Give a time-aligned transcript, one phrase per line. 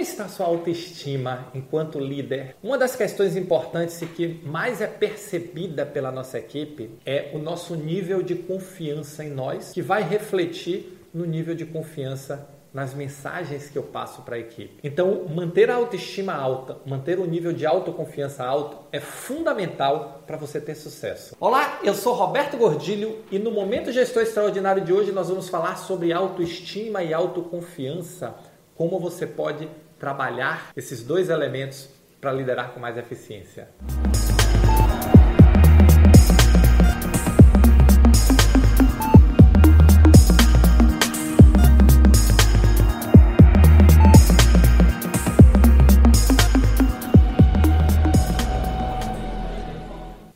[0.00, 2.56] Como está sua autoestima enquanto líder?
[2.62, 7.76] Uma das questões importantes e que mais é percebida pela nossa equipe é o nosso
[7.76, 13.76] nível de confiança em nós, que vai refletir no nível de confiança nas mensagens que
[13.76, 14.78] eu passo para a equipe.
[14.82, 20.58] Então, manter a autoestima alta, manter o nível de autoconfiança alto é fundamental para você
[20.58, 21.36] ter sucesso.
[21.38, 25.76] Olá, eu sou Roberto Gordilho e no Momento Gestor Extraordinário de hoje nós vamos falar
[25.76, 28.34] sobre autoestima e autoconfiança,
[28.74, 29.68] como você pode
[30.00, 31.86] trabalhar esses dois elementos
[32.20, 33.68] para liderar com mais eficiência.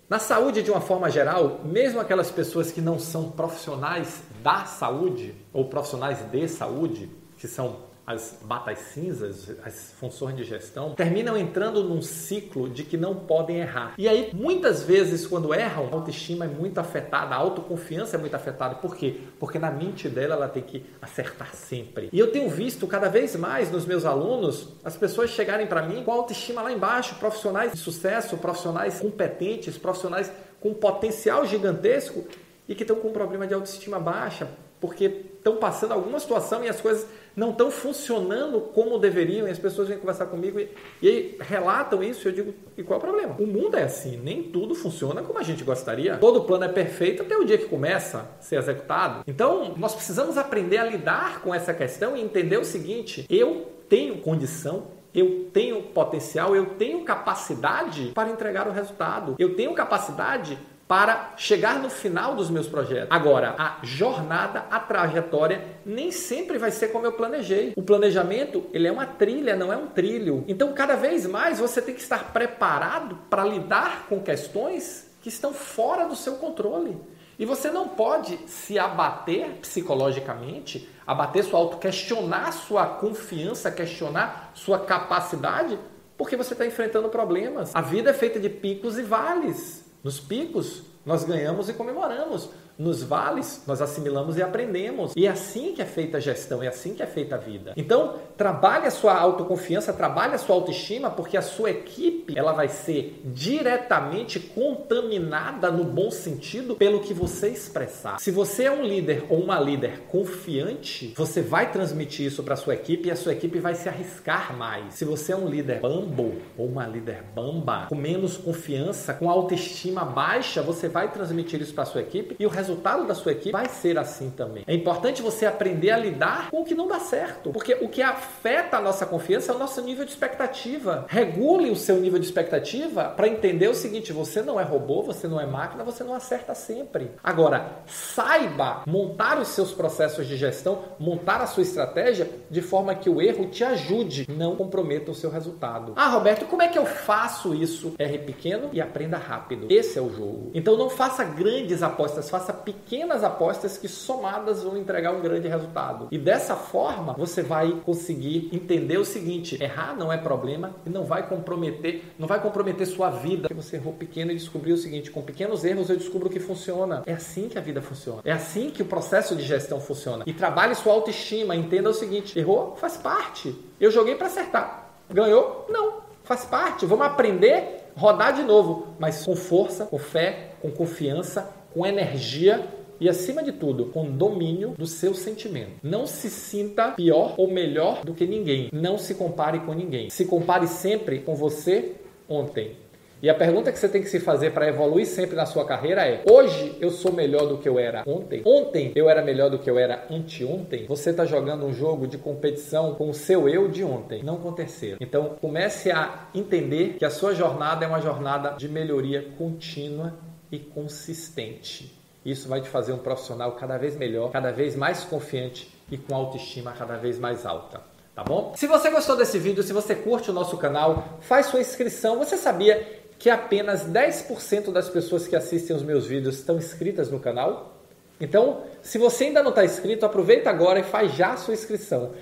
[0.09, 5.35] Na saúde, de uma forma geral, mesmo aquelas pessoas que não são profissionais da saúde
[5.53, 11.83] ou profissionais de saúde, que são as batas cinzas, as funções de gestão, terminam entrando
[11.83, 13.95] num ciclo de que não podem errar.
[13.97, 18.35] E aí, muitas vezes, quando erram, a autoestima é muito afetada, a autoconfiança é muito
[18.35, 18.75] afetada.
[18.75, 19.21] Por quê?
[19.41, 22.11] Porque na mente dela ela tem que acertar sempre.
[22.13, 26.05] E eu tenho visto cada vez mais nos meus alunos as pessoas chegarem para mim
[26.05, 30.31] com a autoestima lá embaixo, profissionais de sucesso, profissionais competentes, profissionais
[30.61, 32.25] com potencial gigantesco
[32.69, 34.49] e que estão com um problema de autoestima baixa,
[34.81, 35.05] porque
[35.37, 39.89] estão passando alguma situação e as coisas não estão funcionando como deveriam, e as pessoas
[39.89, 40.69] vêm conversar comigo e,
[41.03, 43.37] e relatam isso, e eu digo, e qual é o problema?
[43.39, 46.17] O mundo é assim, nem tudo funciona como a gente gostaria.
[46.17, 49.23] Todo plano é perfeito até o dia que começa a ser executado.
[49.27, 54.19] Então, nós precisamos aprender a lidar com essa questão e entender o seguinte: eu tenho
[54.19, 59.37] condição eu tenho potencial, eu tenho capacidade para entregar o resultado.
[59.39, 60.59] Eu tenho capacidade
[60.95, 63.09] para chegar no final dos meus projetos.
[63.11, 67.73] Agora, a jornada, a trajetória nem sempre vai ser como eu planejei.
[67.75, 70.45] O planejamento, ele é uma trilha, não é um trilho.
[70.47, 75.53] Então, cada vez mais você tem que estar preparado para lidar com questões que estão
[75.53, 76.97] fora do seu controle.
[77.41, 84.79] E você não pode se abater psicologicamente, abater sua auto, questionar sua confiança, questionar sua
[84.79, 85.77] capacidade,
[86.17, 87.75] porque você está enfrentando problemas.
[87.75, 89.84] A vida é feita de picos e vales.
[90.05, 92.51] Nos picos, nós ganhamos e comemoramos.
[92.77, 95.13] Nos vales, nós assimilamos e aprendemos.
[95.15, 97.73] E é assim que é feita a gestão, é assim que é feita a vida.
[97.77, 102.69] Então, trabalhe a sua autoconfiança, trabalhe a sua autoestima, porque a sua equipe ela vai
[102.69, 108.19] ser diretamente contaminada no bom sentido pelo que você expressar.
[108.19, 112.75] Se você é um líder ou uma líder confiante, você vai transmitir isso para sua
[112.75, 114.95] equipe e a sua equipe vai se arriscar mais.
[114.95, 120.05] Se você é um líder bambo ou uma líder bamba, com menos confiança, com autoestima
[120.05, 122.64] baixa, você vai transmitir isso para sua equipe e o resultado
[123.07, 124.65] da sua equipe vai ser assim também.
[124.67, 128.03] É importante você aprender a lidar com o que não dá certo, porque o que
[128.03, 131.07] afeta a nossa confiança é o nosso nível de expectativa.
[131.09, 135.27] Regule o seu nível de expectativa para entender o seguinte: você não é robô, você
[135.27, 137.11] não é máquina, você não acerta sempre.
[137.23, 143.11] Agora, saiba montar os seus processos de gestão, montar a sua estratégia de forma que
[143.11, 145.93] o erro te ajude, não comprometa o seu resultado.
[145.97, 147.95] Ah, Roberto, como é que eu faço isso?
[147.99, 149.67] Erre pequeno e aprenda rápido.
[149.71, 150.51] Esse é o jogo.
[150.55, 156.09] Então não faça grandes apostas, faça pequenas apostas que somadas vão entregar um grande resultado.
[156.11, 161.05] E dessa forma, você vai conseguir entender o seguinte: errar não é problema e não
[161.05, 163.49] vai comprometer, não vai comprometer sua vida.
[163.55, 167.03] Você errou pequeno e descobriu o seguinte: com pequenos erros eu descubro que funciona.
[167.07, 168.21] É assim que a vida funciona.
[168.25, 170.25] É assim que o processo de gestão funciona.
[170.27, 173.55] E trabalhe sua autoestima, entenda o seguinte: errou, faz parte.
[173.81, 174.91] Eu joguei para acertar.
[175.11, 175.67] Ganhou?
[175.69, 176.05] Não.
[176.25, 176.87] Faz parte.
[176.87, 182.67] Vamos aprender, rodar de novo, mas com força, com fé, com confiança com energia
[183.01, 185.73] e, acima de tudo, com domínio do seu sentimento.
[185.83, 188.71] Não se sinta pior ou melhor do que ninguém.
[188.73, 190.09] Não se compare com ninguém.
[190.09, 191.93] Se compare sempre com você
[192.29, 192.77] ontem.
[193.25, 196.07] E a pergunta que você tem que se fazer para evoluir sempre na sua carreira
[196.07, 198.43] é: hoje eu sou melhor do que eu era ontem?
[198.45, 200.85] Ontem eu era melhor do que eu era anteontem?
[200.87, 204.51] Você está jogando um jogo de competição com o seu eu de ontem, não com
[204.51, 204.99] o terceiro.
[205.01, 210.13] Então comece a entender que a sua jornada é uma jornada de melhoria contínua
[210.55, 211.93] e consistente.
[212.25, 216.15] Isso vai te fazer um profissional cada vez melhor, cada vez mais confiante e com
[216.15, 217.81] autoestima cada vez mais alta.
[218.15, 218.53] Tá bom?
[218.57, 222.19] Se você gostou desse vídeo, se você curte o nosso canal, faz sua inscrição.
[222.19, 227.19] Você sabia que apenas 10% das pessoas que assistem os meus vídeos estão inscritas no
[227.19, 227.75] canal?
[228.21, 232.13] Então, se você ainda não está inscrito, aproveita agora e faz já a sua inscrição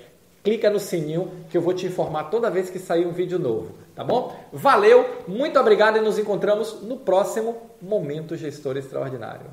[0.43, 3.73] clica no sininho que eu vou te informar toda vez que sair um vídeo novo,
[3.95, 4.37] tá bom?
[4.53, 9.47] Valeu, muito obrigado e nos encontramos no próximo Momento Gestor Extraordinário.